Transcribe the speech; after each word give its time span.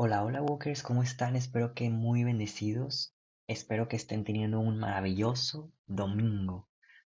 Hola, 0.00 0.22
hola 0.22 0.40
Walkers, 0.42 0.84
¿cómo 0.84 1.02
están? 1.02 1.34
Espero 1.34 1.74
que 1.74 1.90
muy 1.90 2.22
bendecidos. 2.22 3.16
Espero 3.48 3.88
que 3.88 3.96
estén 3.96 4.22
teniendo 4.22 4.60
un 4.60 4.78
maravilloso 4.78 5.72
domingo. 5.88 6.68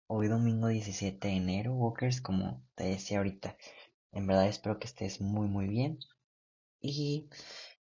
Hoy 0.05 0.27
domingo 0.27 0.67
17 0.67 1.29
de 1.29 1.33
enero, 1.33 1.73
Walkers, 1.73 2.21
como 2.21 2.63
te 2.75 2.83
decía 2.83 3.17
ahorita. 3.17 3.57
En 4.11 4.27
verdad 4.27 4.47
espero 4.47 4.77
que 4.77 4.85
estés 4.85 5.19
muy 5.19 5.47
muy 5.47 5.67
bien. 5.67 5.97
Y 6.79 7.27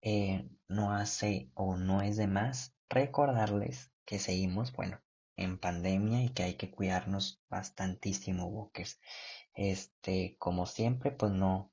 eh, 0.02 0.46
no 0.68 0.92
hace 0.92 1.50
o 1.54 1.78
no 1.78 2.02
es 2.02 2.18
de 2.18 2.26
más 2.26 2.74
recordarles 2.90 3.90
que 4.04 4.18
seguimos, 4.18 4.74
bueno, 4.74 5.00
en 5.36 5.58
pandemia 5.58 6.22
y 6.22 6.28
que 6.34 6.42
hay 6.42 6.54
que 6.58 6.70
cuidarnos 6.70 7.42
bastantísimo, 7.48 8.44
Walkers. 8.44 9.00
Este, 9.54 10.36
como 10.38 10.66
siempre, 10.66 11.12
pues 11.12 11.32
no, 11.32 11.71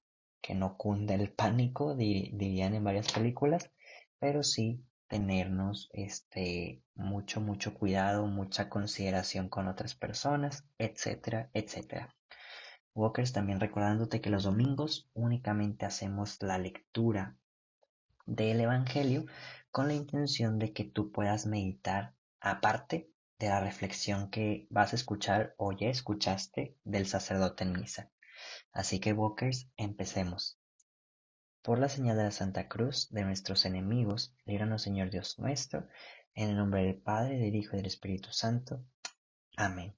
que 0.50 0.56
no 0.56 0.78
cunde 0.78 1.14
el 1.14 1.32
pánico, 1.32 1.94
dirían 1.94 2.74
en 2.74 2.84
varias 2.84 3.12
películas, 3.12 3.70
pero 4.18 4.42
sí 4.42 4.84
tenernos 5.08 5.92
este 5.94 6.82
mucho 6.96 7.40
mucho 7.40 7.76
cuidado, 7.76 8.26
mucha 8.26 8.68
consideración 8.68 9.48
con 9.48 9.68
otras 9.68 9.94
personas, 9.94 10.66
etcétera, 10.80 11.52
etcétera. 11.54 12.16
Walkers 12.96 13.32
también 13.32 13.60
recordándote 13.60 14.22
que 14.22 14.32
los 14.32 14.42
domingos 14.42 15.08
únicamente 15.14 15.86
hacemos 15.86 16.42
la 16.42 16.58
lectura 16.58 17.38
del 18.26 18.60
evangelio 18.62 19.28
con 19.70 19.88
la 19.88 19.94
intención 19.94 20.58
de 20.58 20.74
que 20.74 20.84
tú 20.84 21.12
puedas 21.12 21.46
meditar 21.46 22.16
aparte 22.40 23.12
de 23.38 23.50
la 23.50 23.60
reflexión 23.60 24.32
que 24.32 24.66
vas 24.72 24.94
a 24.94 24.96
escuchar 24.96 25.54
o 25.58 25.74
ya 25.74 25.90
escuchaste 25.90 26.76
del 26.86 27.06
sacerdote 27.06 27.66
en 27.66 27.74
misa. 27.74 28.10
Así 28.72 29.00
que, 29.00 29.14
Walkers, 29.14 29.70
empecemos. 29.78 30.60
Por 31.62 31.80
la 31.80 31.90
señal 31.90 32.18
de 32.18 32.24
la 32.24 32.32
Santa 32.32 32.68
Cruz 32.68 33.10
de 33.10 33.24
nuestros 33.24 33.66
enemigos, 33.66 34.34
líbranos 34.46 34.82
Señor 34.82 35.10
Dios 35.10 35.38
nuestro, 35.40 35.88
en 36.34 36.50
el 36.50 36.58
nombre 36.58 36.84
del 36.84 36.96
Padre, 36.96 37.38
del 37.38 37.56
Hijo 37.56 37.76
y 37.76 37.78
del 37.78 37.88
Espíritu 37.88 38.32
Santo. 38.32 38.86
Amén. 39.58 39.96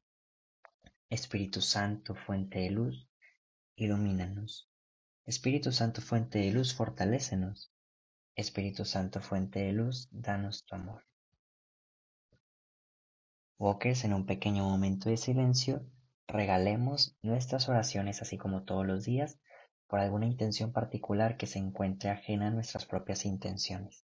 Espíritu 1.10 1.62
Santo, 1.62 2.16
fuente 2.16 2.60
de 2.60 2.72
luz, 2.72 3.08
ilumínanos. 3.76 4.70
Espíritu 5.26 5.72
Santo, 5.72 6.02
fuente 6.02 6.40
de 6.40 6.52
luz, 6.52 6.74
fortalécenos. 6.74 7.72
Espíritu 8.36 8.86
Santo, 8.86 9.22
fuente 9.22 9.60
de 9.60 9.74
luz, 9.74 10.08
danos 10.12 10.66
tu 10.66 10.76
amor. 10.76 11.06
Walkers, 13.60 14.04
en 14.06 14.14
un 14.14 14.26
pequeño 14.26 14.64
momento 14.64 15.10
de 15.10 15.18
silencio, 15.18 15.86
regalemos 16.32 17.16
nuestras 17.22 17.70
oraciones 17.70 18.22
así 18.22 18.38
como 18.38 18.64
todos 18.64 18.86
los 18.86 19.04
días 19.04 19.38
por 19.88 20.00
alguna 20.00 20.26
intención 20.26 20.72
particular 20.72 21.38
que 21.38 21.48
se 21.48 21.60
encuentre 21.60 22.10
ajena 22.10 22.48
a 22.48 22.52
nuestras 22.52 22.86
propias 22.86 23.26
intenciones. 23.26 24.06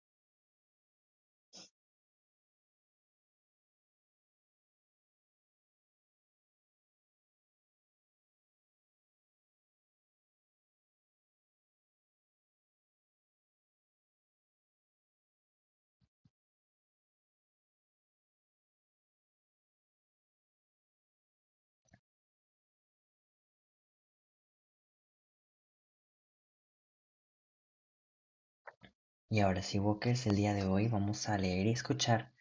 Y 29.33 29.39
ahora 29.39 29.63
sí, 29.63 29.79
Walkers, 29.79 30.27
el 30.27 30.35
día 30.35 30.55
de 30.55 30.65
hoy 30.65 30.89
vamos 30.89 31.29
a 31.29 31.39
leer 31.39 31.69
y 31.69 31.71
escuchar 31.71 32.33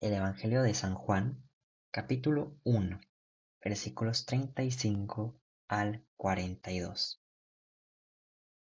el 0.00 0.12
Evangelio 0.12 0.62
de 0.62 0.72
San 0.72 0.94
Juan, 0.94 1.42
capítulo 1.90 2.56
1, 2.62 3.00
versículos 3.60 4.24
35 4.24 5.36
al 5.66 6.06
42. 6.16 7.20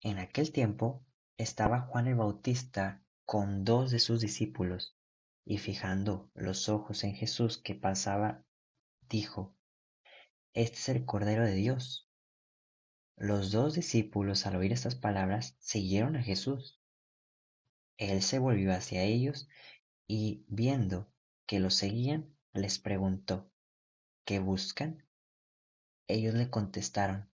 En 0.01 0.19
aquel 0.19 0.51
tiempo 0.51 1.07
estaba 1.37 1.83
Juan 1.83 2.09
el 2.09 2.17
Bautista 2.17 3.05
con 3.25 3.63
dos 3.63 3.93
de 3.93 4.01
sus 4.01 4.21
discípulos, 4.21 4.99
y 5.45 5.59
fijando 5.59 6.33
los 6.35 6.69
ojos 6.69 7.05
en 7.05 7.15
Jesús 7.15 7.59
que 7.59 7.77
pasaba, 7.77 8.45
dijo, 9.09 9.55
Este 10.55 10.77
es 10.77 10.89
el 10.89 11.05
Cordero 11.05 11.45
de 11.45 11.55
Dios. 11.55 12.11
Los 13.17 13.53
dos 13.53 13.75
discípulos 13.75 14.45
al 14.45 14.57
oír 14.57 14.73
estas 14.73 14.97
palabras 14.97 15.55
siguieron 15.61 16.17
a 16.17 16.23
Jesús. 16.25 16.81
Él 17.99 18.23
se 18.23 18.39
volvió 18.39 18.73
hacia 18.73 19.03
ellos 19.03 19.49
y, 20.07 20.45
viendo 20.49 21.13
que 21.47 21.59
lo 21.59 21.71
seguían, 21.71 22.35
les 22.53 22.79
preguntó, 22.79 23.51
¿qué 24.25 24.39
buscan? 24.39 25.05
Ellos 26.07 26.35
le 26.35 26.49
contestaron, 26.49 27.29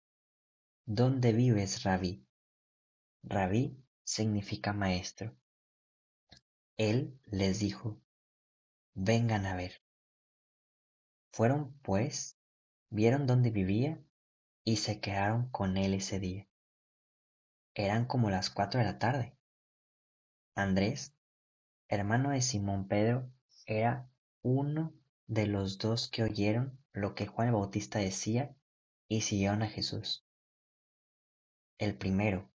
¿dónde 0.86 1.32
vives, 1.32 1.82
rabí? 1.84 2.26
Rabí 3.22 3.78
significa 4.04 4.72
maestro. 4.72 5.36
Él 6.76 7.20
les 7.26 7.60
dijo, 7.60 8.00
vengan 8.94 9.47
a 9.47 9.54
ver. 9.54 9.82
Fueron, 11.30 11.78
pues, 11.80 12.38
vieron 12.91 13.26
dónde 13.26 13.50
vivía 13.50 14.03
y 14.64 14.76
se 14.76 15.00
quedaron 15.00 15.50
con 15.50 15.76
él 15.76 15.94
ese 15.94 16.19
día. 16.20 16.48
Eran 17.74 18.06
como 18.06 18.30
las 18.30 18.50
cuatro 18.50 18.80
de 18.80 18.86
la 18.86 18.98
tarde. 18.98 19.36
Andrés, 20.56 21.12
hermano 21.88 22.31
de 22.31 22.41
Simón 22.41 22.87
Pedro, 22.87 23.28
era 23.66 24.09
uno 24.42 24.94
de 25.26 25.48
los 25.48 25.78
dos 25.78 26.09
que 26.09 26.22
oyeron 26.22 26.78
lo 26.92 27.16
que 27.16 27.26
Juan 27.26 27.53
Bautista 27.53 27.98
decía 27.98 28.56
y 29.09 29.22
siguieron 29.22 29.62
a 29.62 29.69
Jesús. 29.69 30.25
El 31.78 31.97
primero, 31.97 32.48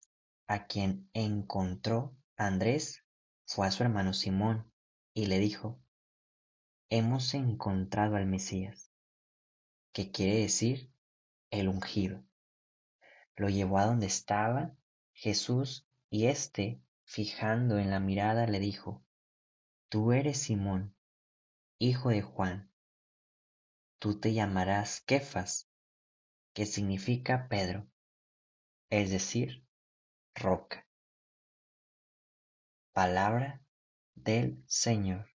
a 0.47 0.67
quien 0.67 1.09
encontró 1.15 2.15
Andrés, 2.37 3.03
fue 3.47 3.67
a 3.67 3.71
su 3.71 3.83
hermano 3.83 4.13
Simón 4.13 4.71
y 5.15 5.27
le 5.27 5.39
dijo, 5.39 5.81
Hemos 6.91 7.33
encontrado 7.33 8.17
al 8.17 8.27
Mesías, 8.27 8.93
que 9.93 10.11
quiere 10.13 10.41
decir 10.41 10.93
el 11.51 11.69
ungido. 11.69 12.23
Lo 13.37 13.49
llevó 13.49 13.79
a 13.79 13.87
donde 13.87 14.07
estaba 14.07 14.77
Jesús 15.15 15.89
y 16.11 16.27
éste 16.27 16.83
fijando 17.07 17.79
en 17.79 17.91
la 17.91 18.01
mirada 18.01 18.47
le 18.47 18.59
dijo, 18.59 19.03
Tú 19.89 20.13
eres 20.13 20.39
Simón, 20.39 20.95
hijo 21.79 22.11
de 22.11 22.21
Juan. 22.21 22.71
Tú 23.99 24.21
te 24.21 24.35
llamarás 24.35 25.01
Kefas, 25.01 25.71
que 26.53 26.67
significa 26.67 27.49
Pedro, 27.49 27.89
es 28.91 29.11
decir, 29.11 29.65
roca. 30.35 30.87
Palabra 32.93 33.63
del 34.15 34.63
Señor. 34.67 35.36